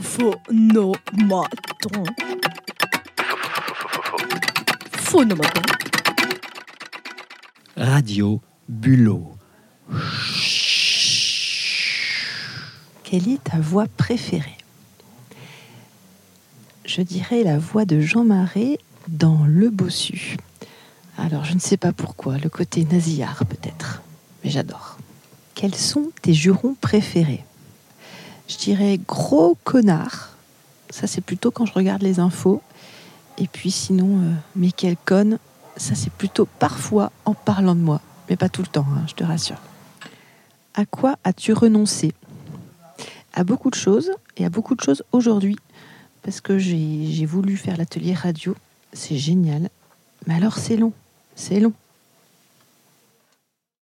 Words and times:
Phonomaton. 0.00 0.96
Phonomaton. 4.96 5.62
Radio 7.76 8.40
Bulot. 8.68 9.36
Quelle 13.04 13.28
est 13.28 13.44
ta 13.44 13.58
voix 13.58 13.86
préférée? 13.98 14.56
Je 16.86 17.02
dirais 17.02 17.42
la 17.42 17.58
voix 17.58 17.84
de 17.84 18.00
Jean 18.00 18.24
Marais 18.24 18.78
dans 19.08 19.44
Le 19.44 19.68
Bossu. 19.68 20.38
Alors, 21.18 21.44
je 21.44 21.52
ne 21.52 21.60
sais 21.60 21.76
pas 21.76 21.92
pourquoi, 21.92 22.38
le 22.38 22.48
côté 22.48 22.86
nasillard 22.86 23.44
peut-être, 23.44 24.00
mais 24.42 24.50
j'adore. 24.50 24.96
Quels 25.54 25.74
sont 25.74 26.10
tes 26.22 26.32
jurons 26.32 26.74
préférés? 26.80 27.44
Je 28.52 28.58
dirais 28.58 29.00
gros 29.08 29.56
connard. 29.64 30.28
Ça, 30.90 31.06
c'est 31.06 31.22
plutôt 31.22 31.50
quand 31.50 31.64
je 31.64 31.72
regarde 31.72 32.02
les 32.02 32.20
infos. 32.20 32.60
Et 33.38 33.46
puis 33.46 33.70
sinon, 33.70 34.18
euh, 34.18 34.32
mais 34.56 34.72
quel 34.72 34.96
conne, 34.98 35.38
ça, 35.78 35.94
c'est 35.94 36.12
plutôt 36.12 36.46
parfois 36.58 37.12
en 37.24 37.32
parlant 37.32 37.74
de 37.74 37.80
moi, 37.80 38.02
mais 38.28 38.36
pas 38.36 38.50
tout 38.50 38.60
le 38.60 38.68
temps, 38.68 38.84
hein, 38.94 39.04
je 39.08 39.14
te 39.14 39.24
rassure. 39.24 39.56
À 40.74 40.84
quoi 40.84 41.16
as-tu 41.24 41.54
renoncé? 41.54 42.12
À 43.32 43.42
beaucoup 43.42 43.70
de 43.70 43.74
choses, 43.74 44.10
et 44.36 44.44
à 44.44 44.50
beaucoup 44.50 44.74
de 44.74 44.82
choses 44.82 45.02
aujourd'hui, 45.12 45.56
parce 46.22 46.42
que 46.42 46.58
j'ai 46.58 47.24
voulu 47.24 47.56
faire 47.56 47.78
l'atelier 47.78 48.12
radio. 48.12 48.54
C'est 48.92 49.16
génial. 49.16 49.70
Mais 50.26 50.34
alors, 50.34 50.58
c'est 50.58 50.76
long. 50.76 50.92
C'est 51.36 51.58
long. 51.58 51.72